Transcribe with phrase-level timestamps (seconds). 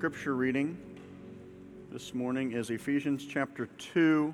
[0.00, 0.78] scripture reading
[1.92, 4.32] this morning is Ephesians chapter 2,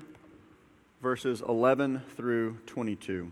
[1.01, 3.29] verses 11 through 22.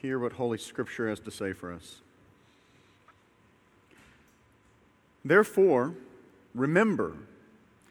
[0.00, 2.00] Hear what Holy Scripture has to say for us.
[5.22, 5.92] Therefore,
[6.54, 7.12] remember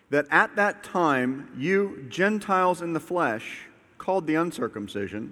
[0.10, 3.68] that at that time you Gentiles in the flesh,
[4.00, 5.32] called the uncircumcision,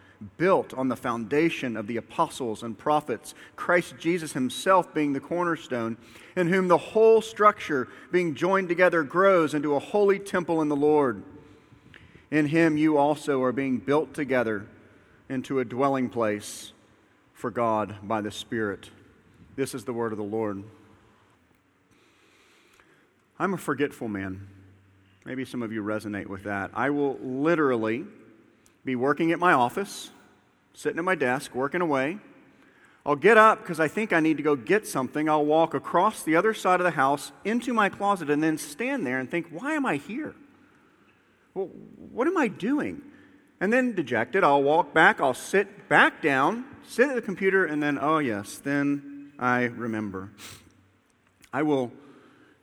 [0.37, 5.97] built on the foundation of the apostles and prophets, Christ Jesus himself being the cornerstone,
[6.35, 10.75] in whom the whole structure, being joined together, grows into a holy temple in the
[10.75, 11.23] Lord.
[12.29, 14.67] In him you also are being built together
[15.27, 16.71] into a dwelling place
[17.33, 18.89] for God by the Spirit.
[19.55, 20.63] This is the word of the Lord.
[23.39, 24.47] I'm a forgetful man.
[25.25, 26.71] Maybe some of you resonate with that.
[26.73, 28.05] I will literally
[28.83, 30.11] be working at my office,
[30.73, 32.17] sitting at my desk, working away.
[33.05, 35.27] I'll get up because I think I need to go get something.
[35.27, 39.05] I'll walk across the other side of the house into my closet and then stand
[39.05, 40.35] there and think, why am I here?
[41.53, 41.67] Well,
[42.11, 43.01] what am I doing?
[43.59, 47.81] And then, dejected, I'll walk back, I'll sit back down, sit at the computer, and
[47.81, 50.31] then, oh, yes, then I remember.
[51.53, 51.91] I will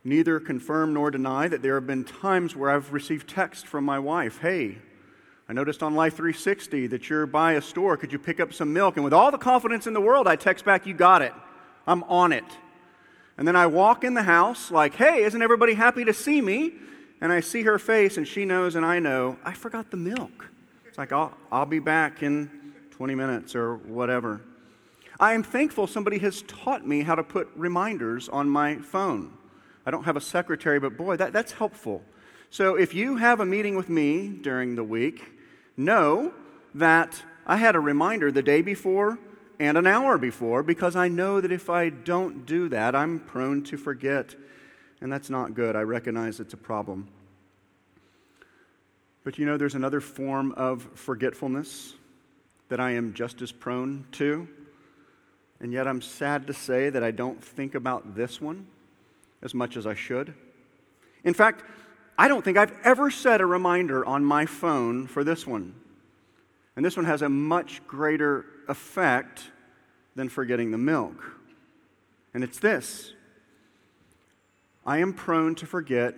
[0.02, 3.98] neither confirm nor deny that there have been times where I've received text from my
[3.98, 4.78] wife, hey,
[5.48, 7.96] I noticed on Life 360 that you're by a store.
[7.96, 8.96] Could you pick up some milk?
[8.96, 11.32] And with all the confidence in the world, I text back, You got it.
[11.86, 12.44] I'm on it.
[13.38, 16.74] And then I walk in the house like, Hey, isn't everybody happy to see me?
[17.22, 20.50] And I see her face, and she knows, and I know, I forgot the milk.
[20.86, 22.50] It's like, I'll, I'll be back in
[22.90, 24.42] 20 minutes or whatever.
[25.18, 29.32] I am thankful somebody has taught me how to put reminders on my phone.
[29.84, 32.02] I don't have a secretary, but boy, that, that's helpful.
[32.50, 35.37] So if you have a meeting with me during the week,
[35.78, 36.32] know
[36.74, 39.18] that I had a reminder the day before
[39.58, 43.62] and an hour before because I know that if I don't do that, I'm prone
[43.64, 44.34] to forget.
[45.00, 45.76] And that's not good.
[45.76, 47.08] I recognize it's a problem.
[49.24, 51.94] But you know, there's another form of forgetfulness
[52.68, 54.48] that I am just as prone to.
[55.60, 58.66] And yet I'm sad to say that I don't think about this one
[59.42, 60.34] as much as I should.
[61.24, 61.64] In fact,
[62.18, 65.74] I don't think I've ever set a reminder on my phone for this one.
[66.74, 69.44] And this one has a much greater effect
[70.16, 71.36] than forgetting the milk.
[72.34, 73.12] And it's this
[74.84, 76.14] I am prone to forget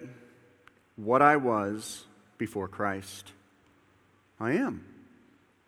[0.97, 2.06] what I was
[2.39, 3.33] before Christ.
[4.39, 4.87] I am.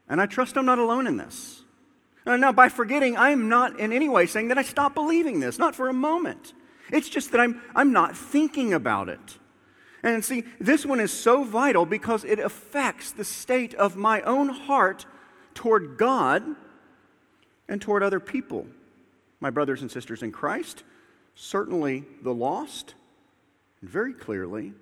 [0.09, 1.63] And I trust I'm not alone in this.
[2.25, 5.59] Uh, now, by forgetting, I'm not in any way saying that I stop believing this,
[5.59, 6.55] not for a moment.
[6.91, 9.39] It's just that I'm, I'm not thinking about it.
[10.03, 14.49] And see, this one is so vital because it affects the state of my own
[14.49, 15.07] heart
[15.55, 16.43] toward God
[17.69, 18.67] and toward other people.
[19.39, 20.83] My brothers and sisters in Christ,
[21.35, 22.95] certainly the lost,
[23.81, 24.73] and very clearly,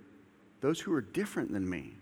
[0.61, 1.94] those who are different than me.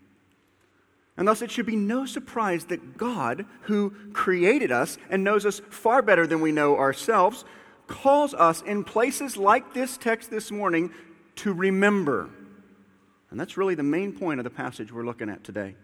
[1.16, 5.60] And thus, it should be no surprise that God, who created us and knows us
[5.70, 7.44] far better than we know ourselves,
[7.88, 10.92] calls us in places like this text this morning
[11.36, 12.30] to remember
[13.30, 15.74] and that's really the main point of the passage we're looking at today.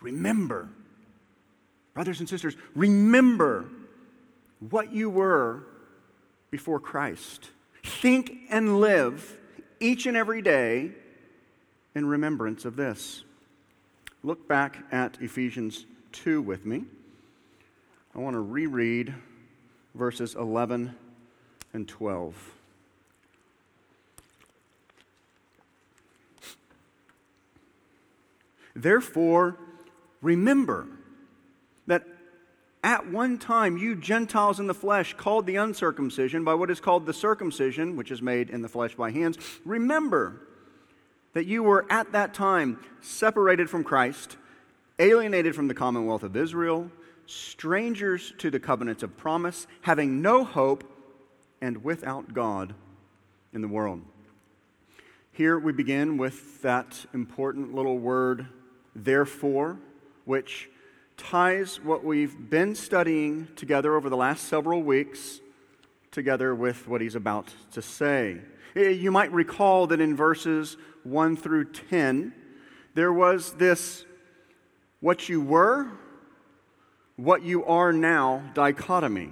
[0.00, 0.68] Remember,
[1.94, 3.68] brothers and sisters, remember
[4.70, 5.64] what you were
[6.50, 7.50] before Christ.
[7.84, 9.38] Think and live
[9.80, 10.92] each and every day
[11.94, 13.24] in remembrance of this.
[14.22, 16.84] Look back at Ephesians 2 with me.
[18.14, 19.14] I want to reread
[19.94, 20.94] verses 11
[21.72, 22.57] and 12.
[28.82, 29.56] Therefore,
[30.22, 30.86] remember
[31.86, 32.04] that
[32.84, 37.04] at one time you Gentiles in the flesh, called the uncircumcision by what is called
[37.04, 40.40] the circumcision, which is made in the flesh by hands, remember
[41.32, 44.36] that you were at that time separated from Christ,
[44.98, 46.90] alienated from the commonwealth of Israel,
[47.26, 50.84] strangers to the covenants of promise, having no hope,
[51.60, 52.74] and without God
[53.52, 54.02] in the world.
[55.32, 58.46] Here we begin with that important little word,
[59.04, 59.78] therefore,
[60.24, 60.68] which
[61.16, 65.40] ties what we've been studying together over the last several weeks
[66.10, 68.38] together with what he's about to say.
[68.74, 72.32] You might recall that in verses 1 through 10,
[72.94, 74.04] there was this
[75.00, 75.88] what you were,
[77.16, 79.30] what you are now dichotomy.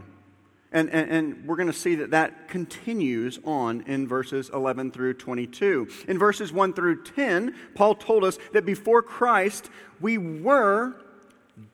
[0.72, 5.14] And, and, and, we're going to see that that continues on in verses 11 through
[5.14, 5.88] 22.
[6.08, 9.70] In verses 1 through 10, Paul told us that before Christ,
[10.00, 10.96] we were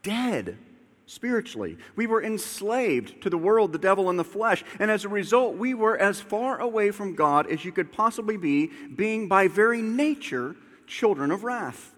[0.02, 0.58] dead
[1.06, 1.78] spiritually.
[1.96, 4.64] We were enslaved to the world, the devil, and the flesh.
[4.78, 8.36] And as a result, we were as far away from God as you could possibly
[8.36, 10.56] be, being by very nature
[10.86, 11.94] children of wrath.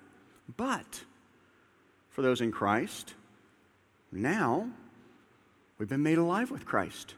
[0.56, 1.04] But
[2.10, 3.14] for those in Christ,
[4.12, 4.68] now
[5.78, 7.14] we've been made alive with Christ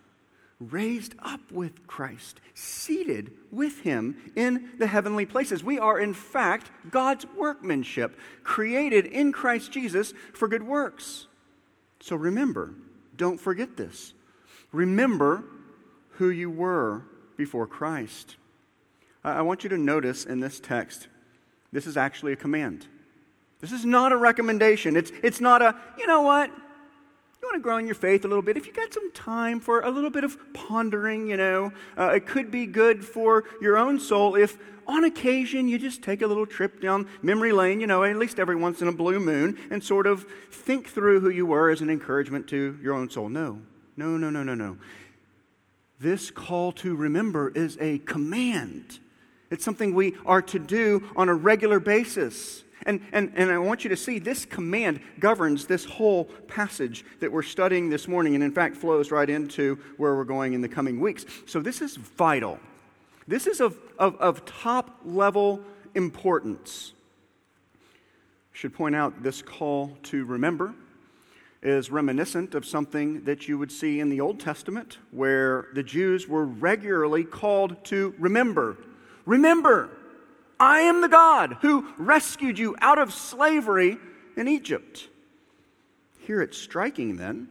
[0.58, 5.62] raised up with Christ, seated with him in the heavenly places.
[5.62, 11.26] We are, in fact, God's workmanship, created in Christ Jesus for good works.
[12.00, 12.74] So remember,
[13.16, 14.14] don't forget this.
[14.72, 15.44] Remember
[16.12, 17.02] who you were
[17.36, 18.36] before Christ.
[19.22, 21.08] I want you to notice in this text,
[21.72, 22.86] this is actually a command.
[23.60, 24.96] This is not a recommendation.
[24.96, 26.50] It's, it's not a, you know what,
[27.56, 29.90] to grow in your faith a little bit, if you got some time for a
[29.90, 34.36] little bit of pondering, you know, uh, it could be good for your own soul
[34.36, 38.16] if on occasion you just take a little trip down memory lane, you know, at
[38.16, 41.70] least every once in a blue moon, and sort of think through who you were
[41.70, 43.28] as an encouragement to your own soul.
[43.28, 43.60] No,
[43.96, 44.76] no, no, no, no, no.
[45.98, 49.00] This call to remember is a command.
[49.50, 52.62] It's something we are to do on a regular basis.
[52.84, 57.32] And, and, and I want you to see this command governs this whole passage that
[57.32, 60.68] we're studying this morning, and in fact flows right into where we're going in the
[60.68, 61.24] coming weeks.
[61.46, 62.60] So this is vital.
[63.26, 65.62] This is of, of, of top level
[65.94, 66.92] importance.
[68.52, 70.74] Should point out this call to remember
[71.62, 76.28] is reminiscent of something that you would see in the Old Testament, where the Jews
[76.28, 78.76] were regularly called to remember.
[79.24, 79.90] Remember,
[80.58, 83.98] I am the God who rescued you out of slavery
[84.36, 85.08] in Egypt.
[86.20, 87.48] Here it's striking then,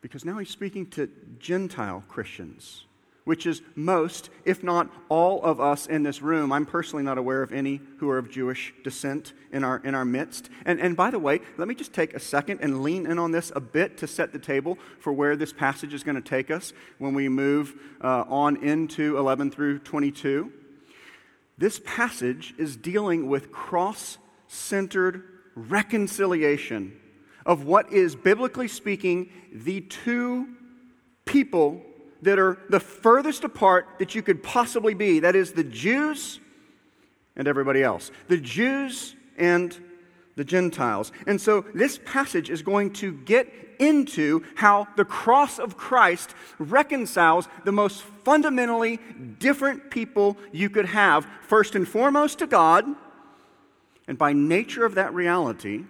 [0.00, 2.84] because now he's speaking to Gentile Christians,
[3.24, 6.52] which is most, if not all of us in this room.
[6.52, 10.04] I'm personally not aware of any who are of Jewish descent in our, in our
[10.04, 10.48] midst.
[10.64, 13.32] And, and by the way, let me just take a second and lean in on
[13.32, 16.52] this a bit to set the table for where this passage is going to take
[16.52, 20.52] us when we move uh, on into 11 through 22.
[21.58, 25.24] This passage is dealing with cross centered
[25.54, 27.00] reconciliation
[27.46, 30.48] of what is, biblically speaking, the two
[31.24, 31.82] people
[32.22, 35.20] that are the furthest apart that you could possibly be.
[35.20, 36.40] That is, the Jews
[37.36, 38.10] and everybody else.
[38.28, 39.78] The Jews and
[40.36, 41.12] the Gentiles.
[41.26, 47.48] And so this passage is going to get into how the cross of Christ reconciles
[47.64, 48.98] the most fundamentally
[49.38, 52.86] different people you could have, first and foremost to God,
[54.08, 55.84] and by nature of that reality,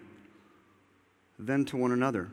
[1.39, 2.31] then to one another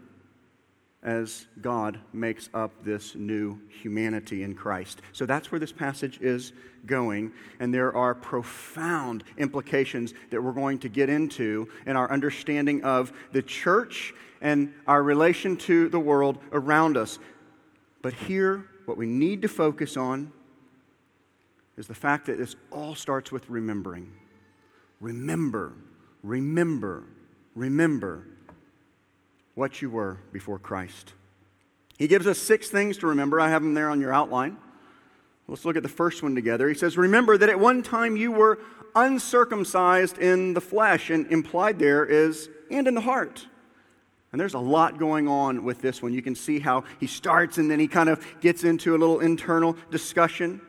[1.04, 5.02] as God makes up this new humanity in Christ.
[5.12, 6.54] So that's where this passage is
[6.86, 12.84] going, and there are profound implications that we're going to get into in our understanding
[12.84, 17.20] of the church and our relation to the world around us.
[18.02, 20.32] But here, what we need to focus on
[21.78, 24.12] is the fact that this all starts with remembering.
[25.00, 25.74] Remember,
[26.22, 27.04] remember,
[27.56, 28.28] remember
[29.56, 31.14] what you were before Christ.
[31.98, 33.40] He gives us six things to remember.
[33.40, 34.58] I have them there on your outline.
[35.48, 36.70] Let's look at the first one together.
[36.70, 38.60] He says, Remember that at one time you were
[38.96, 43.48] uncircumcised in the flesh, and implied there is, and in the heart.
[44.34, 46.12] And there's a lot going on with this one.
[46.12, 49.20] You can see how he starts and then he kind of gets into a little
[49.20, 50.60] internal discussion.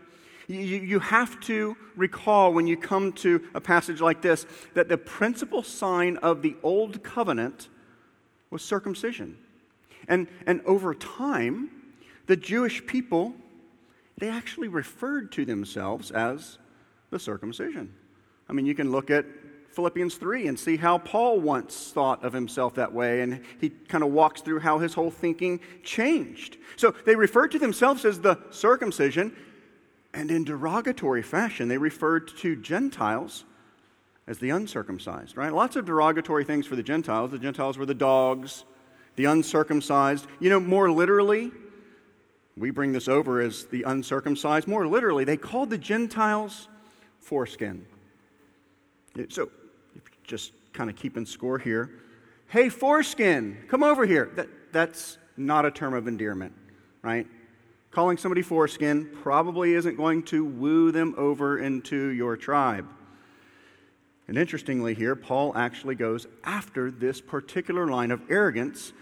[0.47, 4.99] You, you have to recall when you come to a passage like this that the
[4.99, 7.71] principal sign of the old covenant
[8.54, 9.37] was circumcision.
[10.08, 11.70] And, and over time,
[12.26, 13.34] the Jewish people,
[14.16, 16.58] they actually referred to themselves as
[17.11, 17.92] the circumcision.
[18.49, 19.26] I mean, you can look at
[19.73, 24.04] Philippians 3 and see how Paul once thought of himself that way, and he kind
[24.04, 26.56] of walks through how his whole thinking changed.
[26.76, 29.34] So they referred to themselves as the circumcision,
[30.12, 33.44] and in derogatory fashion, they referred to Gentiles
[34.26, 35.52] as the uncircumcised, right?
[35.52, 37.31] Lots of derogatory things for the Gentiles.
[37.31, 38.64] The Gentiles were the dogs,
[39.16, 40.26] the uncircumcised.
[40.40, 41.52] You know, more literally,
[42.57, 44.66] we bring this over as the uncircumcised.
[44.66, 46.69] More literally, they called the Gentiles
[47.19, 47.87] foreskin.
[49.28, 49.50] So,
[50.25, 51.90] just kind of keeping score here.
[52.49, 54.31] Hey, foreskin, come over here.
[54.37, 56.52] That, that's not a term of endearment,
[57.02, 57.26] right?
[57.90, 62.88] Calling somebody foreskin probably isn't going to woo them over into your tribe.
[64.26, 68.93] And interestingly, here, Paul actually goes after this particular line of arrogance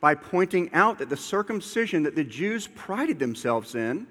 [0.00, 4.06] by pointing out that the circumcision that the Jews prided themselves in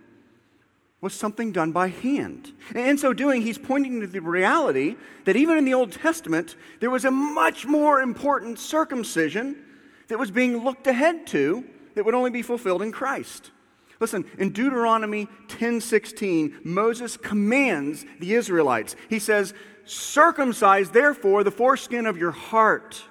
[1.01, 2.51] was something done by hand.
[2.75, 6.57] And in so doing, he's pointing to the reality that even in the Old Testament,
[6.81, 9.63] there was a much more important circumcision
[10.09, 11.63] that was being looked ahead to
[11.95, 13.51] that would only be fulfilled in Christ.
[13.99, 18.95] Listen, in Deuteronomy 10:16, Moses commands the Israelites.
[19.09, 19.53] He says,
[19.89, 23.03] "Circumcise therefore the foreskin of your heart,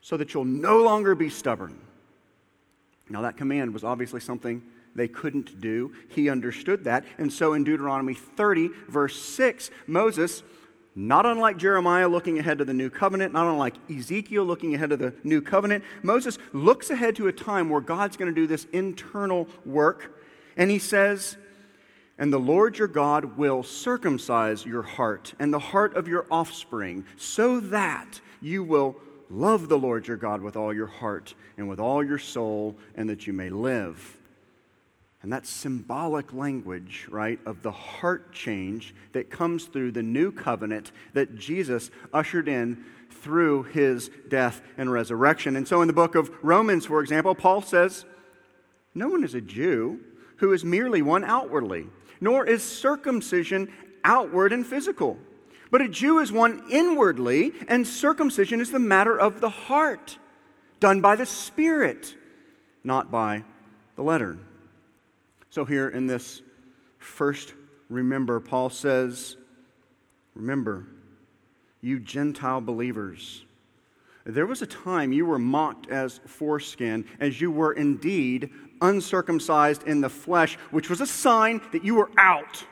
[0.00, 1.78] so that you'll no longer be stubborn."
[3.08, 4.62] Now that command was obviously something
[4.94, 5.92] they couldn't do.
[6.08, 7.04] He understood that.
[7.18, 10.42] And so in Deuteronomy 30, verse 6, Moses,
[10.94, 14.96] not unlike Jeremiah looking ahead to the new covenant, not unlike Ezekiel looking ahead to
[14.96, 18.66] the new covenant, Moses looks ahead to a time where God's going to do this
[18.72, 20.20] internal work.
[20.56, 21.36] And he says,
[22.20, 27.06] and the Lord your God will circumcise your heart and the heart of your offspring,
[27.16, 28.94] so that you will
[29.30, 33.08] love the Lord your God with all your heart and with all your soul, and
[33.08, 34.18] that you may live.
[35.22, 40.92] And that's symbolic language, right, of the heart change that comes through the new covenant
[41.14, 45.56] that Jesus ushered in through his death and resurrection.
[45.56, 48.04] And so in the book of Romans, for example, Paul says,
[48.94, 50.00] No one is a Jew
[50.36, 51.86] who is merely one outwardly,
[52.20, 53.72] nor is circumcision
[54.04, 55.18] outward and physical.
[55.70, 60.18] But a Jew is one inwardly, and circumcision is the matter of the heart,
[60.80, 62.16] done by the Spirit,
[62.82, 63.44] not by
[63.96, 64.38] the letter.
[65.50, 66.42] So, here in this
[66.98, 67.54] first
[67.88, 69.36] remember, Paul says,
[70.34, 70.86] Remember,
[71.80, 73.44] you Gentile believers,
[74.24, 78.50] there was a time you were mocked as foreskin, as you were indeed
[78.80, 82.64] uncircumcised in the flesh, which was a sign that you were out.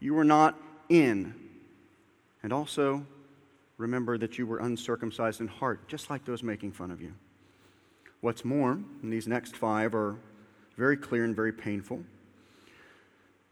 [0.00, 1.34] You were not in.
[2.42, 3.06] And also,
[3.78, 7.14] remember that you were uncircumcised in heart, just like those making fun of you.
[8.20, 10.16] What's more, these next five are
[10.76, 12.02] very clear and very painful.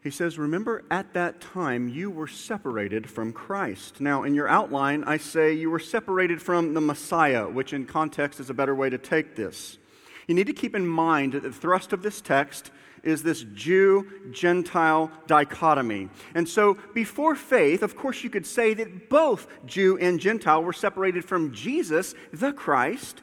[0.03, 4.01] He says, Remember, at that time you were separated from Christ.
[4.01, 8.41] Now, in your outline, I say you were separated from the Messiah, which in context
[8.41, 9.79] is a better way to take this.
[10.27, 12.73] You need to keep in mind that the thrust of this text
[13.05, 16.09] is this Jew Gentile dichotomy.
[16.35, 20.73] And so, before faith, of course, you could say that both Jew and Gentile were
[20.73, 23.23] separated from Jesus, the Christ,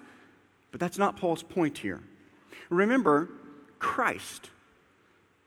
[0.72, 2.02] but that's not Paul's point here.
[2.70, 3.30] Remember,
[3.80, 4.50] Christ,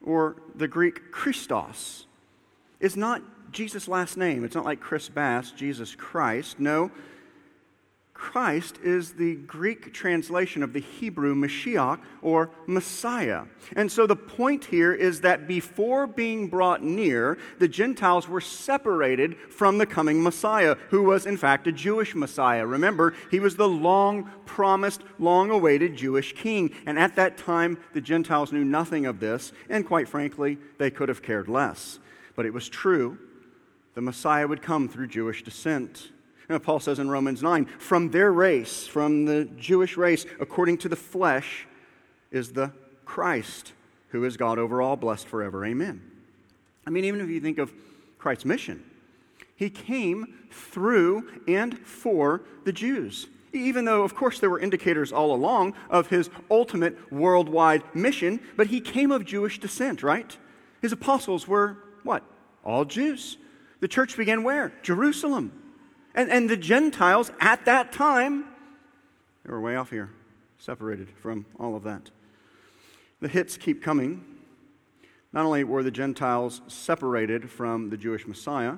[0.05, 2.07] or the Greek Christos,
[2.81, 4.45] is not Jesus' last name.
[4.45, 6.59] It's not like Chris Bass, Jesus Christ.
[6.59, 6.91] No,
[8.23, 13.47] Christ is the Greek translation of the Hebrew Mashiach or Messiah.
[13.75, 19.37] And so the point here is that before being brought near, the Gentiles were separated
[19.51, 22.65] from the coming Messiah, who was in fact a Jewish Messiah.
[22.65, 26.71] Remember, he was the long promised, long awaited Jewish king.
[26.87, 31.09] And at that time, the Gentiles knew nothing of this, and quite frankly, they could
[31.09, 31.99] have cared less.
[32.37, 33.19] But it was true.
[33.95, 36.13] The Messiah would come through Jewish descent.
[36.63, 40.97] Paul says in Romans 9, from their race, from the Jewish race, according to the
[40.97, 41.67] flesh,
[42.31, 42.73] is the
[43.05, 43.73] Christ,
[44.09, 45.65] who is God over all, blessed forever.
[45.65, 46.03] Amen.
[46.87, 47.73] I mean, even if you think of
[48.19, 48.83] Christ's mission,
[49.57, 53.29] he came through and for the Jews.
[53.53, 58.69] Even though, of course, there were indicators all along of his ultimate worldwide mission, but
[58.69, 60.37] he came of Jewish descent, right?
[60.81, 62.25] His apostles were what?
[62.65, 63.37] All Jews.
[63.81, 64.73] The church began where?
[64.83, 65.53] Jerusalem.
[66.15, 68.45] And, and the Gentiles at that time,
[69.45, 70.11] they were way off here,
[70.59, 72.11] separated from all of that.
[73.21, 74.25] The hits keep coming.
[75.33, 78.75] Not only were the Gentiles separated from the Jewish Messiah,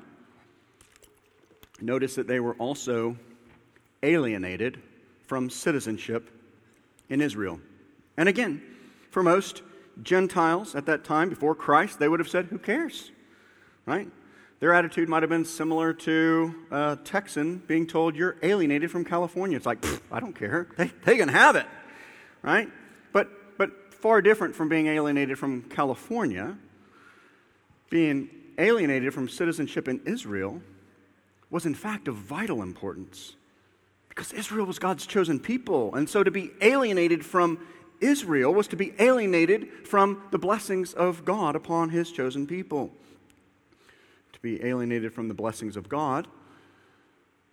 [1.80, 3.16] notice that they were also
[4.02, 4.80] alienated
[5.26, 6.30] from citizenship
[7.08, 7.58] in Israel.
[8.16, 8.62] And again,
[9.10, 9.62] for most
[10.02, 13.10] Gentiles at that time, before Christ, they would have said, Who cares?
[13.86, 14.08] Right?
[14.60, 19.56] Their attitude might have been similar to a Texan being told, You're alienated from California.
[19.56, 20.68] It's like, I don't care.
[20.76, 21.66] They, they can have it.
[22.42, 22.68] Right?
[23.12, 26.56] But, but far different from being alienated from California,
[27.90, 30.62] being alienated from citizenship in Israel
[31.50, 33.36] was in fact of vital importance
[34.08, 35.94] because Israel was God's chosen people.
[35.94, 37.58] And so to be alienated from
[38.00, 42.92] Israel was to be alienated from the blessings of God upon his chosen people.
[44.44, 46.28] Be alienated from the blessings of God,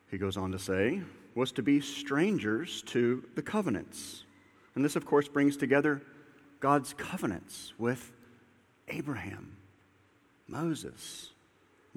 [0.09, 1.01] he goes on to say,
[1.35, 4.25] was to be strangers to the covenants.
[4.75, 6.01] And this, of course, brings together
[6.59, 8.11] God's covenants with
[8.89, 9.55] Abraham,
[10.49, 11.29] Moses,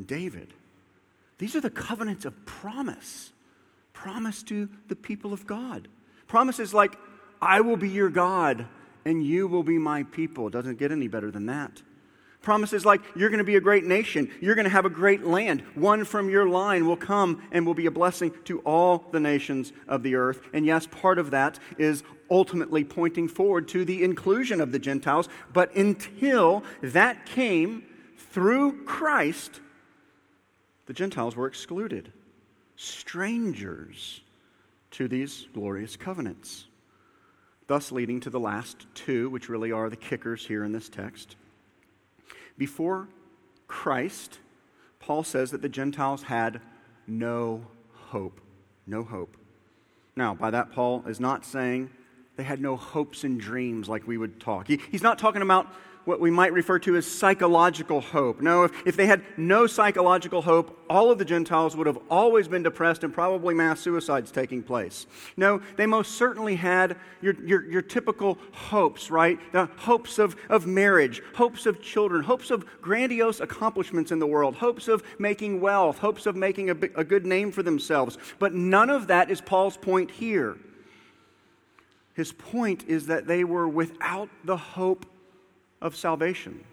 [0.01, 0.55] David.
[1.39, 3.33] These are the covenants of promise,
[3.95, 5.89] promise to the people of God.
[6.29, 6.97] Promises like
[7.43, 8.65] I will be your God
[9.05, 10.47] and you will be my people.
[10.47, 11.83] It doesn't get any better than that.
[12.45, 15.25] Promises like you're going to be a great nation, you're going to have a great
[15.25, 15.63] land.
[15.75, 19.73] One from your line will come and will be a blessing to all the nations
[19.89, 20.43] of the earth.
[20.53, 25.31] And yes, part of that is ultimately pointing forward to the inclusion of the Gentiles.
[25.55, 27.85] But until that came
[28.19, 29.61] through Christ,
[30.85, 32.13] the Gentiles were excluded,
[32.77, 34.21] strangers
[34.91, 36.67] to these glorious covenants
[37.67, 41.37] thus leading to the last two, which really are the kickers here in this text.
[42.57, 43.09] Before
[43.67, 44.39] Christ,
[45.01, 46.61] Paul says that the Gentiles had
[47.07, 48.41] no hope.
[48.87, 49.37] No hope.
[50.17, 51.91] Now, by that, Paul is not saying
[52.37, 54.69] they had no hopes and dreams like we would talk.
[54.69, 55.73] He, he's not talking about
[56.05, 58.41] what we might refer to as psychological hope.
[58.41, 62.49] No, if, if they had no psychological hope, all of the Gentiles would have always
[62.49, 65.07] been depressed and probably mass suicides taking place.
[65.37, 69.39] No, they most certainly had your, your, your typical hopes, right?
[69.53, 74.57] The hopes of, of marriage, hopes of children, hopes of grandiose accomplishments in the world,
[74.57, 78.19] hopes of making wealth, hopes of making a, a good name for themselves.
[78.39, 80.59] But none of that is Paul's point here.
[82.15, 85.07] His point is that they were without the hope
[85.85, 86.65] of salvation.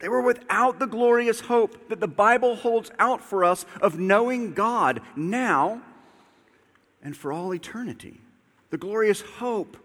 [0.00, 4.52] They were without the glorious hope that the Bible holds out for us of knowing
[4.52, 5.80] God now
[7.02, 8.20] and for all eternity.
[8.70, 9.76] The glorious hope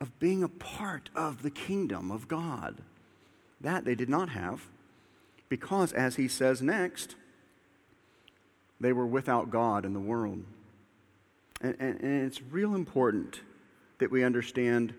[0.00, 2.78] of being a part of the kingdom of God.
[3.60, 4.66] That they did not have
[5.50, 7.16] because, as he says next,
[8.80, 10.42] they were without God in the world.
[11.60, 13.42] And, and, and it's real important
[13.98, 14.94] that we understand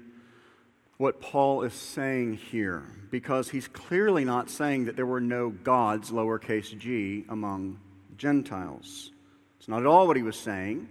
[1.02, 6.12] what Paul is saying here because he's clearly not saying that there were no gods,
[6.12, 7.80] lowercase g, among
[8.18, 9.10] Gentiles.
[9.58, 10.88] It's not at all what he was saying.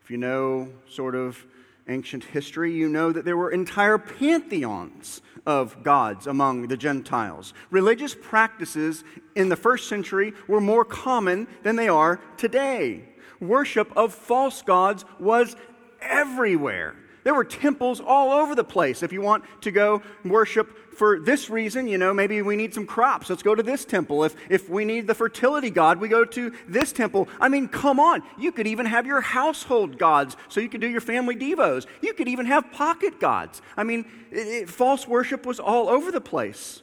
[0.00, 1.44] If you know sort of
[1.88, 7.52] ancient history, you know that there were entire pantheons of gods among the Gentiles.
[7.70, 9.02] Religious practices
[9.34, 13.08] in the first century were more common than they are today.
[13.40, 15.56] Worship of false gods was
[16.00, 16.94] everywhere.
[17.26, 19.02] There were temples all over the place.
[19.02, 22.86] If you want to go worship for this reason, you know, maybe we need some
[22.86, 23.28] crops.
[23.28, 24.22] Let's go to this temple.
[24.22, 27.28] If, if we need the fertility god, we go to this temple.
[27.40, 28.22] I mean, come on.
[28.38, 31.86] You could even have your household gods so you could do your family devos.
[32.00, 33.60] You could even have pocket gods.
[33.76, 36.82] I mean, it, it, false worship was all over the place.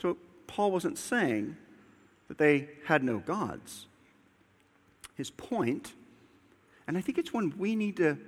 [0.00, 1.56] So Paul wasn't saying
[2.28, 3.86] that they had no gods.
[5.16, 5.94] His point,
[6.86, 8.18] and I think it's one we need to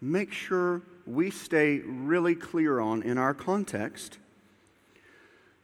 [0.00, 4.18] make sure we stay really clear on in our context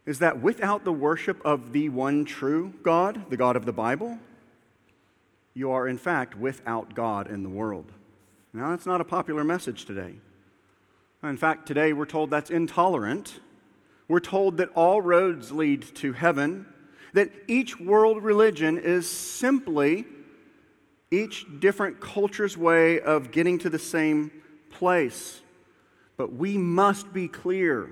[0.05, 4.17] is that without the worship of the one true God, the God of the Bible,
[5.53, 7.91] you are in fact without God in the world.
[8.53, 10.15] Now, that's not a popular message today.
[11.23, 13.39] In fact, today we're told that's intolerant.
[14.07, 16.65] We're told that all roads lead to heaven,
[17.13, 20.05] that each world religion is simply
[21.11, 24.31] each different culture's way of getting to the same
[24.69, 25.41] place.
[26.17, 27.89] But we must be clear.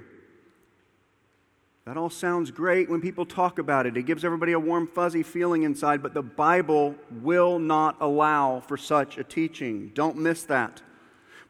[1.86, 3.96] That all sounds great when people talk about it.
[3.96, 8.76] It gives everybody a warm, fuzzy feeling inside, but the Bible will not allow for
[8.76, 9.92] such a teaching.
[9.94, 10.82] Don't miss that.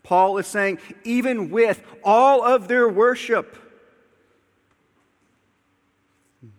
[0.03, 3.57] Paul is saying, even with all of their worship,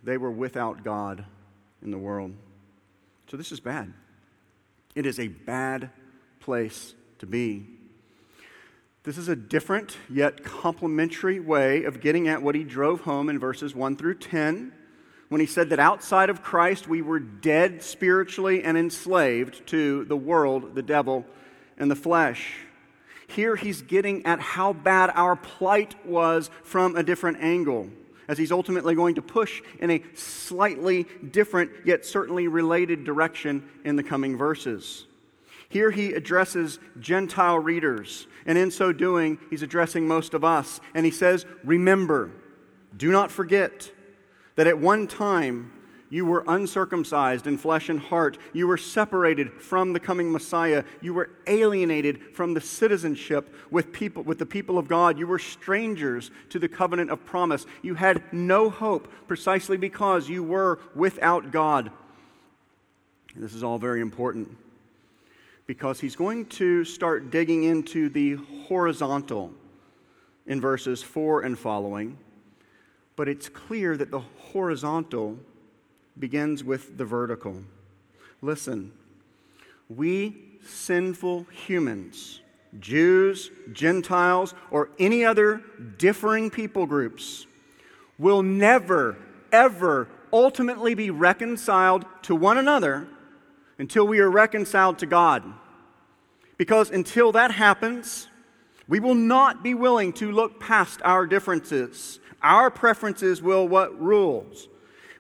[0.03, 1.25] they were without God
[1.83, 2.33] in the world.
[3.31, 3.93] So this is bad.
[4.97, 5.91] It is a bad
[6.41, 7.67] place to be.
[9.05, 13.39] This is a different yet complementary way of getting at what he drove home in
[13.39, 14.73] verses 1 through 10
[15.29, 20.17] when he said that outside of Christ we were dead spiritually and enslaved to the
[20.17, 21.27] world, the devil,
[21.77, 22.55] and the flesh.
[23.29, 27.91] Here he's getting at how bad our plight was from a different angle,
[28.29, 33.97] as he's ultimately going to push in a slightly different, yet certainly related direction in
[33.97, 35.07] the coming verses.
[35.69, 40.81] Here he addresses Gentile readers, and in so doing, he's addressing most of us.
[40.95, 42.31] And he says, Remember,
[42.97, 43.91] do not forget
[44.55, 45.73] that at one time
[46.09, 48.39] you were uncircumcised in flesh and heart.
[48.53, 50.85] You were separated from the coming Messiah.
[51.01, 55.19] You were alienated from the citizenship with, people, with the people of God.
[55.19, 57.67] You were strangers to the covenant of promise.
[57.83, 61.91] You had no hope precisely because you were without God.
[63.35, 64.57] This is all very important
[65.67, 68.37] because he's going to start digging into the
[68.69, 69.53] horizontal
[70.47, 72.17] in verses 4 and following.
[73.17, 75.39] But it's clear that the horizontal
[76.19, 77.63] begins with the vertical.
[78.43, 78.93] Listen,
[79.89, 82.41] we sinful humans,
[82.81, 85.63] Jews, Gentiles, or any other
[85.99, 87.47] differing people groups,
[88.19, 89.17] will never,
[89.53, 93.07] ever ultimately be reconciled to one another
[93.79, 95.45] until we are reconciled to God.
[96.57, 98.29] Because until that happens,
[98.89, 102.19] we will not be willing to look past our differences.
[102.43, 104.69] Our preferences will what rules.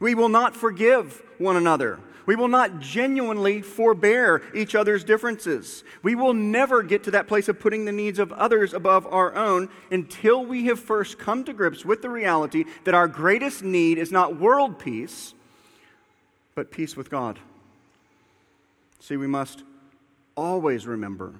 [0.00, 1.98] We will not forgive one another.
[2.26, 5.84] We will not genuinely forbear each other's differences.
[6.02, 9.34] We will never get to that place of putting the needs of others above our
[9.36, 13.96] own until we have first come to grips with the reality that our greatest need
[13.96, 15.34] is not world peace,
[16.56, 17.38] but peace with God.
[18.98, 19.62] See, we must
[20.36, 21.32] always remember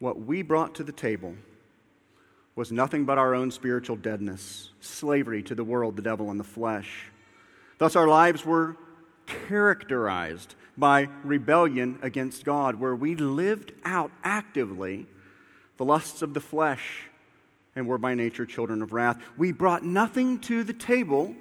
[0.00, 1.36] what we brought to the table
[2.56, 6.44] was nothing but our own spiritual deadness, slavery to the world, the devil, and the
[6.44, 7.10] flesh.
[7.84, 8.78] Thus, our lives were
[9.26, 15.04] characterized by rebellion against God, where we lived out actively
[15.76, 17.10] the lusts of the flesh
[17.76, 19.20] and were by nature children of wrath.
[19.36, 21.34] We brought nothing to the table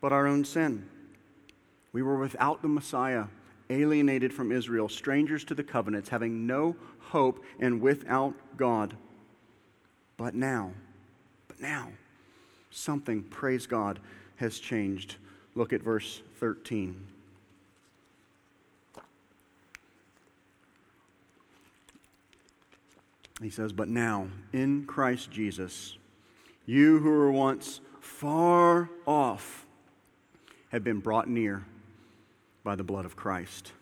[0.00, 0.88] but our own sin.
[1.92, 3.24] We were without the Messiah,
[3.68, 8.96] alienated from Israel, strangers to the covenants, having no hope, and without God.
[10.16, 10.72] But now,
[11.48, 11.88] but now,
[12.70, 14.00] something, praise God,
[14.38, 15.16] has changed.
[15.54, 16.96] Look at verse 13.
[23.42, 25.96] He says, But now, in Christ Jesus,
[26.66, 29.64] you who were once far off
[30.70, 31.64] have been brought near
[32.64, 33.72] by the blood of Christ.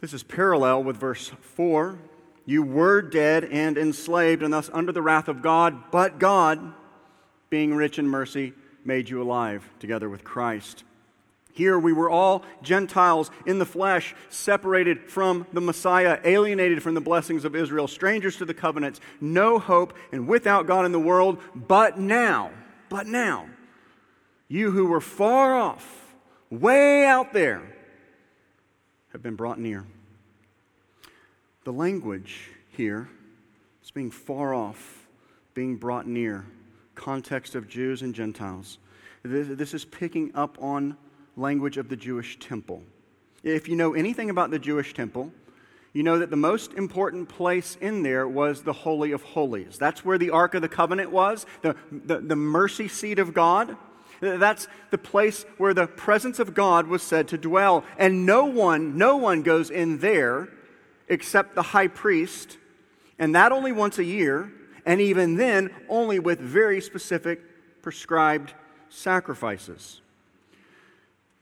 [0.00, 1.98] This is parallel with verse 4.
[2.44, 6.74] You were dead and enslaved, and thus under the wrath of God, but God,
[7.48, 8.52] being rich in mercy,
[8.84, 10.84] made you alive together with Christ.
[11.52, 17.00] Here we were all Gentiles in the flesh, separated from the Messiah, alienated from the
[17.00, 21.38] blessings of Israel, strangers to the covenants, no hope, and without God in the world.
[21.54, 22.50] But now,
[22.88, 23.46] but now,
[24.48, 26.14] you who were far off,
[26.50, 27.62] way out there,
[29.12, 29.86] have been brought near.
[31.62, 33.08] The language here
[33.84, 35.06] is being far off,
[35.54, 36.46] being brought near
[36.94, 38.78] context of Jews and Gentiles.
[39.22, 40.96] This is picking up on
[41.36, 42.82] language of the Jewish temple.
[43.42, 45.32] If you know anything about the Jewish temple,
[45.92, 49.78] you know that the most important place in there was the Holy of Holies.
[49.78, 53.76] That's where the Ark of the Covenant was, the, the, the, mercy seat of God.
[54.20, 57.84] That's the place where the presence of God was said to dwell.
[57.96, 60.48] And no one, no one goes in there
[61.08, 62.58] except the high priest,
[63.18, 64.50] and that only once a year
[64.86, 67.40] and even then, only with very specific
[67.82, 68.54] prescribed
[68.88, 70.00] sacrifices.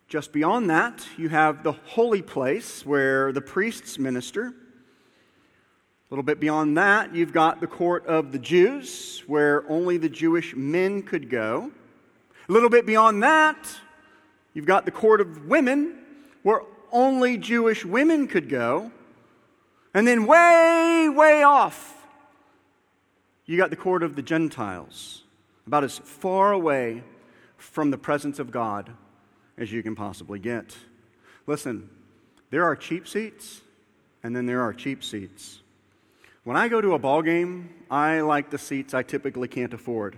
[0.08, 4.48] Just beyond that, you have the holy place where the priests minister.
[4.48, 4.52] A
[6.10, 10.54] little bit beyond that, you've got the court of the Jews, where only the Jewish
[10.54, 11.70] men could go.
[12.48, 13.66] A little bit beyond that,
[14.52, 15.98] you've got the court of women,
[16.42, 16.60] where
[16.92, 18.92] only Jewish women could go.
[19.94, 22.01] And then, way, way off,
[23.52, 25.24] you got the court of the Gentiles,
[25.66, 27.02] about as far away
[27.58, 28.90] from the presence of God
[29.58, 30.74] as you can possibly get.
[31.46, 31.90] Listen,
[32.48, 33.60] there are cheap seats,
[34.22, 35.60] and then there are cheap seats.
[36.44, 40.16] When I go to a ball game, I like the seats I typically can't afford.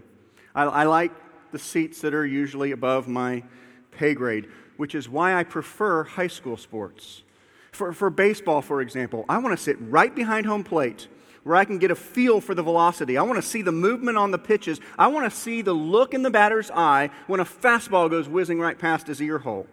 [0.54, 1.10] I, I like
[1.50, 3.42] the seats that are usually above my
[3.90, 7.24] pay grade, which is why I prefer high school sports.
[7.72, 11.08] For, for baseball, for example, I want to sit right behind home plate
[11.44, 13.16] where I can get a feel for the velocity.
[13.16, 14.80] I want to see the movement on the pitches.
[14.98, 18.59] I want to see the look in the batter's eye when a fastball goes whizzing
[18.59, 19.66] right past his ear hole.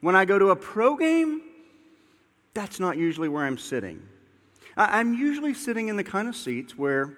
[0.00, 1.40] When I go to a pro game,
[2.54, 4.02] that's not usually where I'm sitting.
[4.76, 7.16] I'm usually sitting in the kind of seats where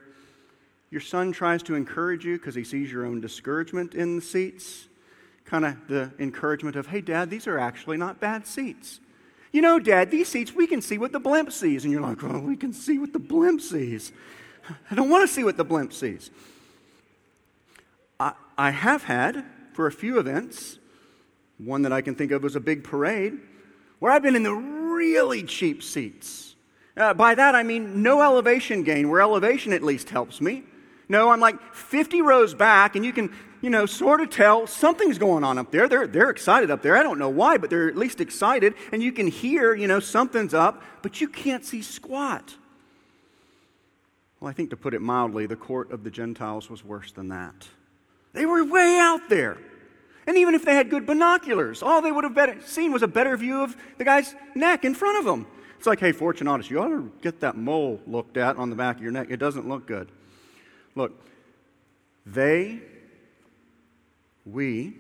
[0.91, 4.87] your son tries to encourage you because he sees your own discouragement in the seats.
[5.45, 9.01] Kind of the encouragement of, hey, dad, these are actually not bad seats.
[9.53, 11.85] You know, dad, these seats, we can see what the blimp sees.
[11.85, 14.13] And you're like, oh, we can see what the blimp sees.
[14.91, 16.31] I don't want to see what the blimp sees.
[18.21, 20.79] I, I have had, for a few events,
[21.59, 23.39] one that I can think of was a big parade,
[23.99, 26.55] where I've been in the really cheap seats.
[26.97, 30.65] Uh, by that I mean no elevation gain, where elevation at least helps me.
[31.09, 35.19] No, I'm like 50 rows back, and you can, you know, sort of tell something's
[35.19, 35.89] going on up there.
[35.89, 36.97] They're, they're excited up there.
[36.97, 40.01] I don't know why, but they're at least excited, and you can hear, you know,
[40.01, 42.57] something's up, but you can't see squat.
[44.41, 47.29] Well, I think to put it mildly, the court of the Gentiles was worse than
[47.29, 47.69] that.
[48.35, 49.59] They were way out there.
[50.27, 53.35] And even if they had good binoculars, all they would have seen was a better
[53.37, 55.47] view of the guy's neck in front of them.
[55.79, 58.97] It's like, hey, Fortunatus, you ought to get that mole looked at on the back
[58.97, 59.29] of your neck.
[59.31, 60.11] It doesn't look good.
[60.95, 61.13] Look,
[62.27, 62.81] they,
[64.45, 64.95] we,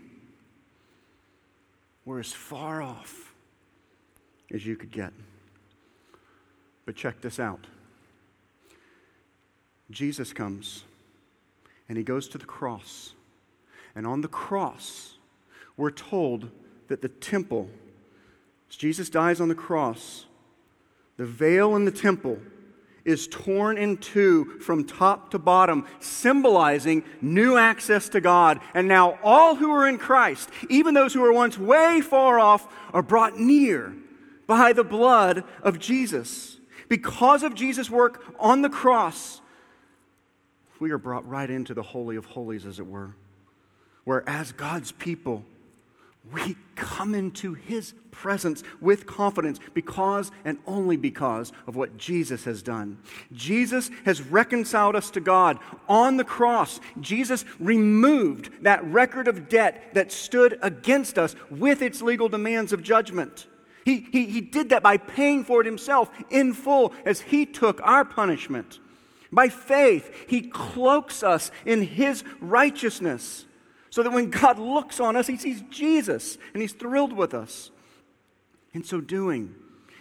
[2.08, 3.34] were as far off
[4.50, 5.12] as you could get.
[6.86, 7.66] But check this out
[9.90, 10.84] Jesus comes
[11.88, 13.12] and he goes to the cross.
[13.94, 15.16] And on the cross,
[15.76, 16.50] we're told
[16.88, 17.68] that the temple,
[18.70, 20.24] as Jesus dies on the cross,
[21.18, 22.38] the veil in the temple
[23.04, 28.60] is torn in two from top to bottom, symbolizing new access to God.
[28.74, 32.66] And now all who are in Christ, even those who were once way far off,
[32.92, 33.94] are brought near
[34.46, 36.58] by the blood of Jesus.
[36.88, 39.40] Because of Jesus' work on the cross,
[40.80, 43.14] we are brought right into the Holy of Holies, as it were,
[44.04, 45.44] where as God's people,
[46.32, 52.62] we come into his presence with confidence because and only because of what Jesus has
[52.62, 52.98] done.
[53.32, 56.80] Jesus has reconciled us to God on the cross.
[57.00, 62.82] Jesus removed that record of debt that stood against us with its legal demands of
[62.82, 63.46] judgment.
[63.84, 67.80] He, he, he did that by paying for it himself in full as he took
[67.82, 68.80] our punishment.
[69.32, 73.44] By faith, he cloaks us in his righteousness.
[73.98, 77.72] So that when God looks on us, he sees Jesus and he's thrilled with us.
[78.72, 79.56] In so doing,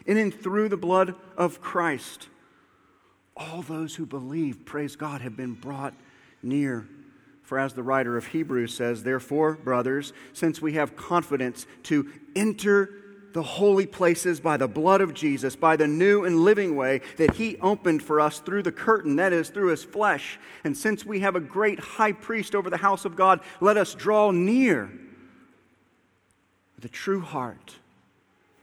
[0.06, 2.28] and in through the blood of Christ,
[3.36, 5.96] all those who believe, praise God, have been brought
[6.44, 6.88] near.
[7.42, 13.07] For as the writer of Hebrews says, therefore, brothers, since we have confidence to enter
[13.38, 17.36] the holy places by the blood of Jesus, by the new and living way that
[17.36, 20.39] He opened for us through the curtain, that is, through His flesh.
[20.63, 23.93] And since we have a great high priest over the house of God, let us
[23.93, 24.91] draw near
[26.76, 27.76] with a true heart,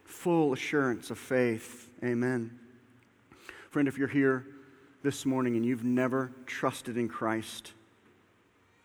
[0.06, 1.88] full assurance of faith.
[2.02, 2.58] Amen.
[3.70, 4.44] Friend, if you're here
[5.04, 7.70] this morning and you've never trusted in Christ,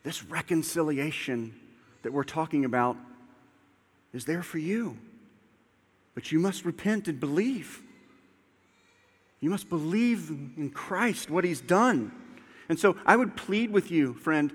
[0.04, 1.56] this reconciliation
[2.04, 2.96] that we're talking about
[4.14, 4.96] is there for you.
[6.20, 7.82] But you must repent and believe.
[9.40, 12.12] You must believe in Christ, what He's done.
[12.68, 14.52] And so I would plead with you, friend,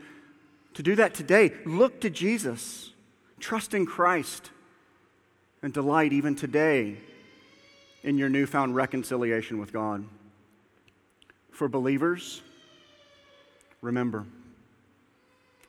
[0.74, 1.54] to do that today.
[1.64, 2.92] Look to Jesus,
[3.40, 4.50] trust in Christ,
[5.62, 6.98] and delight even today
[8.02, 10.04] in your newfound reconciliation with God.
[11.50, 12.42] For believers,
[13.80, 14.26] remember,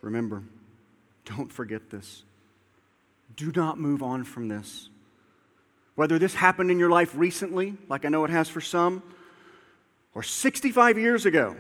[0.02, 0.44] remember,
[1.24, 2.26] don't forget this.
[3.38, 4.90] Do not move on from this.
[5.96, 9.02] Whether this happened in your life recently, like I know it has for some,
[10.14, 11.56] or 65 years ago,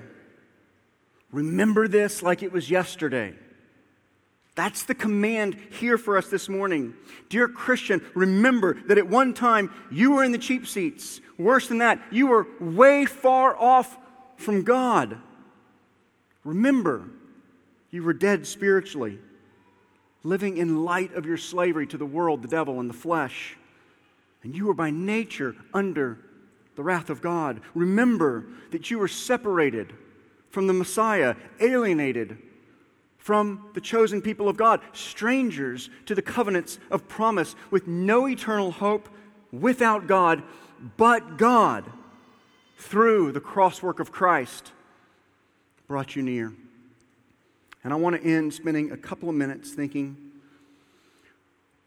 [1.31, 3.33] remember this like it was yesterday.
[4.55, 6.93] That's the command here for us this morning.
[7.29, 11.19] Dear Christian, remember that at one time you were in the cheap seats.
[11.37, 13.97] Worse than that, you were way far off
[14.37, 15.17] from God.
[16.45, 17.09] Remember,
[17.91, 19.19] you were dead spiritually,
[20.23, 23.57] living in light of your slavery to the world, the devil, and the flesh
[24.45, 26.19] and you were by nature under
[26.75, 27.61] the wrath of God.
[27.73, 29.91] Remember that you were separated
[30.51, 32.37] from the Messiah, alienated
[33.17, 38.69] from the chosen people of God, strangers to the covenants of promise, with no eternal
[38.69, 39.09] hope
[39.51, 40.43] without God,
[40.95, 41.91] but God,
[42.77, 44.73] through the crosswork of Christ,
[45.87, 46.53] brought you near.
[47.83, 50.24] And I want to end spending a couple of minutes thinking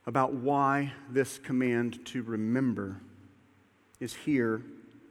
[0.08, 2.98] about why this command to remember
[4.00, 4.62] is here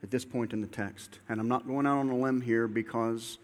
[0.01, 1.19] at this point in the text.
[1.29, 3.37] And I'm not going out on a limb here because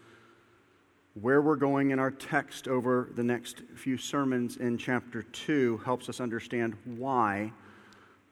[1.20, 6.08] where we're going in our text over the next few sermons in chapter 2 helps
[6.08, 7.52] us understand why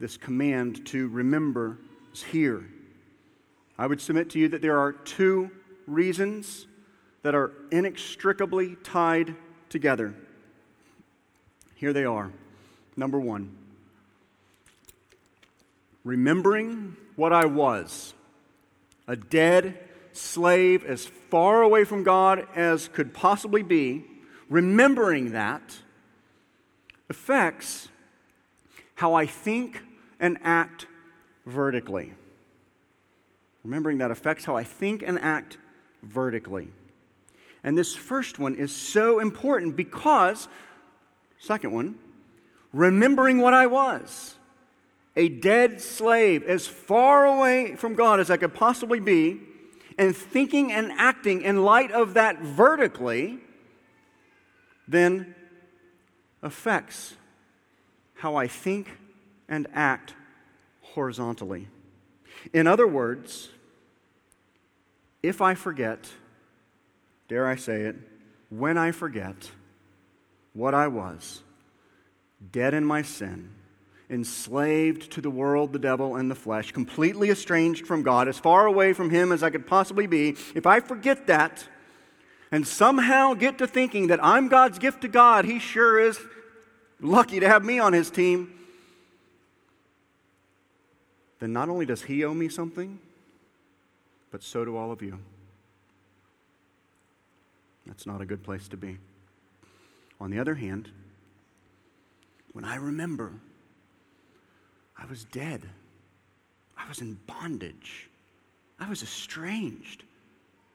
[0.01, 1.79] this command to remember
[2.13, 2.65] is here.
[3.79, 5.49] I would submit to you that there are two
[5.87, 6.67] reasons
[7.23, 9.37] that are inextricably tied
[9.69, 10.13] together.
[11.77, 12.33] Here they are.
[12.97, 13.57] Number one,
[16.05, 18.15] remembering what I was
[19.09, 19.79] a dead
[20.13, 24.05] slave as far away from God as could possibly be,
[24.49, 25.79] remembering that
[27.09, 27.89] affects
[28.95, 29.83] how I think
[30.21, 30.87] and act
[31.47, 32.13] vertically.
[33.65, 35.59] Remembering that affects how I think and act
[36.03, 36.69] vertically.
[37.65, 40.49] And this first one is so important because,
[41.39, 41.99] second one,
[42.73, 44.37] remembering what I was
[45.15, 49.41] a dead slave, as far away from God as I could possibly be,
[49.99, 53.39] and thinking and acting in light of that vertically,
[54.89, 55.35] then
[56.43, 57.15] affects
[58.15, 58.89] how I think
[59.49, 60.15] and act
[60.81, 61.69] horizontally.
[62.53, 63.51] In other words,
[65.23, 66.09] if I forget,
[67.29, 67.97] dare I say it,
[68.49, 69.51] when I forget
[70.53, 71.43] what I was,
[72.51, 73.51] dead in my sin,
[74.11, 78.67] enslaved to the world, the devil, and the flesh, completely estranged from God, as far
[78.67, 81.67] away from Him as I could possibly be, if I forget that
[82.51, 86.19] and somehow get to thinking that I'm God's gift to God, He sure is
[87.01, 88.53] lucky to have me on His team,
[91.41, 92.99] then not only does He owe me something,
[94.31, 95.19] but so do all of you.
[97.87, 98.99] That's not a good place to be.
[100.21, 100.89] On the other hand,
[102.53, 103.33] when I remember
[104.97, 105.69] I was dead.
[106.77, 108.09] I was in bondage.
[108.79, 110.03] I was estranged,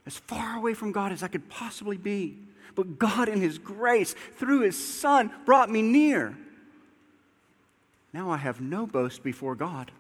[0.06, 2.38] as far away from God as I could possibly be.
[2.76, 6.38] But God, in His grace, through His Son, brought me near.
[8.14, 9.92] Now I have no boast before God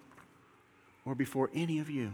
[1.05, 2.13] or before any of you.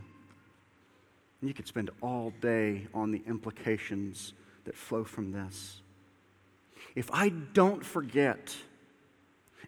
[1.41, 4.33] And you could spend all day on the implications
[4.65, 5.81] that flow from this.
[6.95, 8.55] If I don't forget,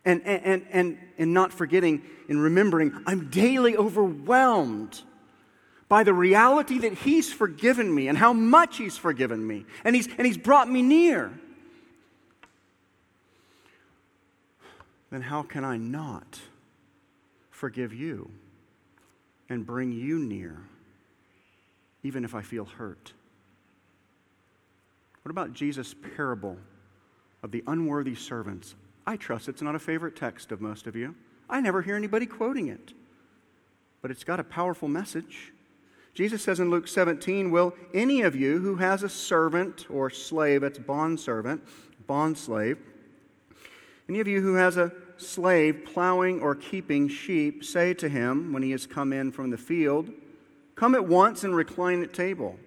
[0.06, 5.02] and, and, and, and not forgetting and remembering, I'm daily overwhelmed
[5.90, 10.08] by the reality that He's forgiven me and how much He's forgiven me, and He's,
[10.08, 11.32] and he's brought me near.
[15.12, 16.40] Then how can I not
[17.50, 18.30] forgive you
[19.50, 20.62] and bring you near,
[22.04, 23.14] even if I feel hurt?
[25.24, 26.58] What about Jesus' parable
[27.42, 28.76] of the unworthy servants?
[29.08, 31.16] I trust it's not a favorite text of most of you.
[31.50, 32.94] I never hear anybody quoting it,
[34.02, 35.54] but it's got a powerful message.
[36.16, 40.62] Jesus says in Luke 17, Will any of you who has a servant or slave,
[40.62, 41.62] that's bond servant,
[42.08, 42.78] bond slave,
[44.08, 48.64] any of you who has a slave plowing or keeping sheep, say to him when
[48.64, 50.10] he has come in from the field,
[50.76, 52.58] Come at once and recline at table?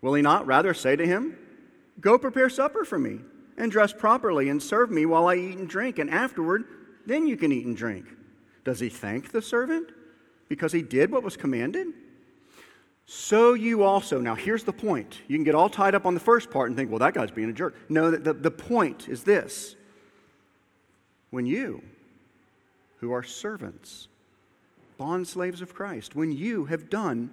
[0.00, 1.36] Will he not rather say to him,
[2.00, 3.20] Go prepare supper for me?
[3.60, 6.64] And dress properly and serve me while I eat and drink, and afterward,
[7.06, 8.06] then you can eat and drink.
[8.64, 9.90] Does he thank the servant
[10.48, 11.88] because he did what was commanded?
[13.06, 15.18] So you also, now here's the point.
[15.26, 17.30] You can get all tied up on the first part and think, well, that guy's
[17.30, 17.74] being a jerk.
[17.88, 19.74] No, the, the point is this.
[21.30, 21.82] When you,
[22.98, 24.08] who are servants,
[24.96, 27.30] bond slaves of Christ, when you have done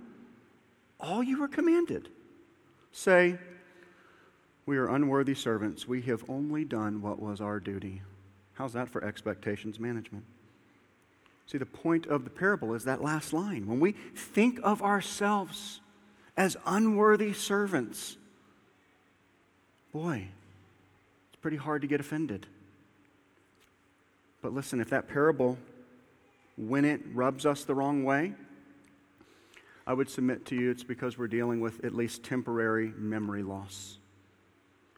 [0.99, 2.09] all you were commanded,
[2.91, 3.37] say,
[4.67, 5.87] we are unworthy servants.
[5.87, 8.01] We have only done what was our duty.
[8.53, 10.25] How's that for expectations management?
[11.47, 13.65] See, the point of the parable is that last line.
[13.65, 15.79] When we think of ourselves
[16.35, 18.17] as unworthy servants,
[19.93, 20.27] boy,
[21.29, 22.45] it's pretty hard to get offended.
[24.41, 25.57] But listen, if that parable,
[26.57, 28.33] when it rubs us the wrong way,
[29.87, 33.99] I would submit to you it's because we're dealing with at least temporary memory loss.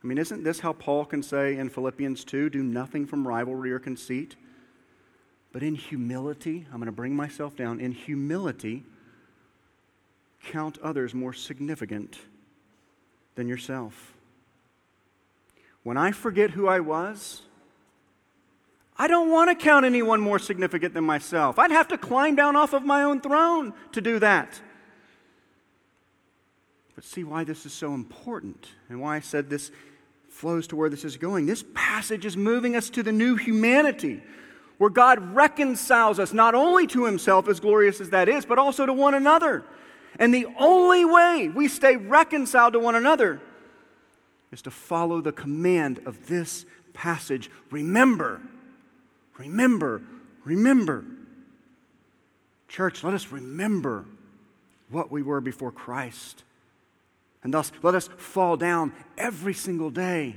[0.03, 3.71] I mean, isn't this how Paul can say in Philippians 2 do nothing from rivalry
[3.71, 4.35] or conceit?
[5.51, 7.79] But in humility, I'm going to bring myself down.
[7.79, 8.83] In humility,
[10.45, 12.19] count others more significant
[13.35, 14.13] than yourself.
[15.83, 17.41] When I forget who I was,
[18.97, 21.57] I don't want to count anyone more significant than myself.
[21.57, 24.61] I'd have to climb down off of my own throne to do that.
[26.95, 29.71] But see why this is so important and why I said this
[30.39, 31.45] flows to where this is going.
[31.45, 34.23] This passage is moving us to the new humanity
[34.77, 38.85] where God reconciles us not only to himself, as glorious as that is, but also
[38.85, 39.65] to one another.
[40.17, 43.41] And the only way we stay reconciled to one another
[44.53, 48.41] is to follow the command of this passage remember,
[49.37, 50.01] remember,
[50.45, 51.03] remember.
[52.69, 54.05] Church, let us remember
[54.89, 56.43] what we were before Christ.
[57.43, 60.35] And thus, let us fall down every single day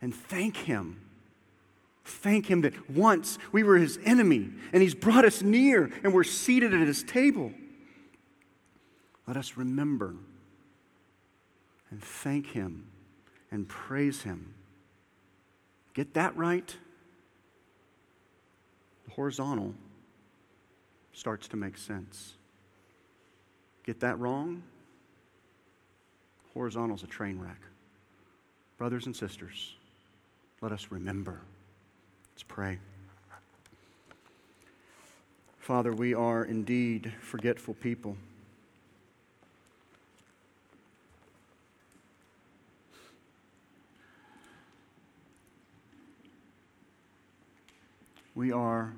[0.00, 1.00] and thank Him.
[2.04, 6.24] Thank Him that once we were His enemy and He's brought us near and we're
[6.24, 7.52] seated at His table.
[9.26, 10.14] Let us remember
[11.90, 12.86] and thank Him
[13.50, 14.54] and praise Him.
[15.94, 16.76] Get that right?
[19.06, 19.74] The horizontal
[21.12, 22.34] starts to make sense.
[23.84, 24.62] Get that wrong?
[26.54, 27.60] Horizontal's a train wreck.
[28.78, 29.74] Brothers and sisters,
[30.60, 31.40] let us remember.
[32.34, 32.78] Let's pray.
[35.58, 38.16] Father, we are indeed forgetful people.
[48.34, 48.92] We are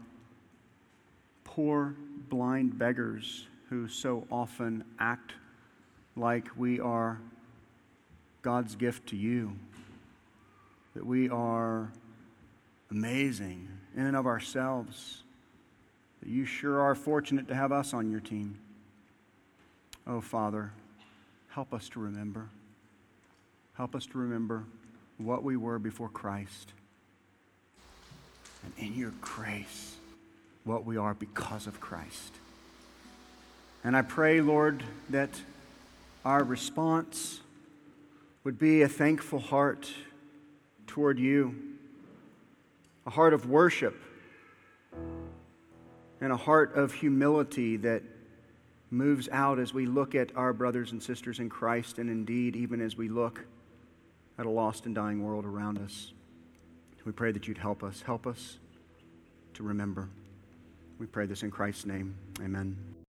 [1.43, 1.97] poor,
[2.29, 5.33] blind beggars who so often act
[6.15, 7.19] like we are
[8.43, 9.53] God's gift to you,
[10.95, 11.91] that we are
[12.91, 15.23] amazing in and of ourselves,
[16.21, 18.59] that you sure are fortunate to have us on your team.
[20.07, 20.73] Oh, Father,
[21.51, 22.49] help us to remember.
[23.75, 24.65] Help us to remember
[25.19, 26.73] what we were before Christ.
[28.65, 29.97] And in your grace,
[30.65, 32.35] what we are because of Christ.
[33.85, 35.31] And I pray, Lord, that
[36.25, 37.41] our response
[38.45, 39.93] would be a thankful heart
[40.87, 41.55] toward you,
[43.07, 43.97] a heart of worship,
[46.21, 48.03] and a heart of humility that
[48.91, 52.81] moves out as we look at our brothers and sisters in Christ, and indeed, even
[52.81, 53.45] as we look
[54.39, 56.13] at a lost and dying world around us.
[57.05, 58.03] We pray that you'd help us.
[58.03, 58.59] Help us
[59.55, 60.09] to remember.
[60.99, 62.15] We pray this in Christ's name.
[62.41, 62.92] Amen.